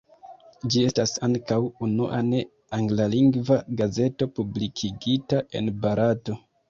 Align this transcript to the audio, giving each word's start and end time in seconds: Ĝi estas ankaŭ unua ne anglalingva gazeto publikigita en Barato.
Ĝi 0.75 0.79
estas 0.91 1.11
ankaŭ 1.27 1.57
unua 1.87 2.21
ne 2.29 2.39
anglalingva 2.77 3.59
gazeto 3.83 4.29
publikigita 4.41 5.43
en 5.61 5.71
Barato. 5.85 6.41